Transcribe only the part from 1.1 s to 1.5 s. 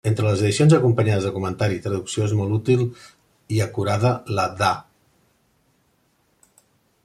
de